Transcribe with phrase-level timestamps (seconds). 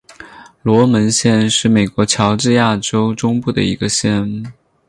[0.63, 4.51] 门罗县是美国乔治亚州中部的一个县。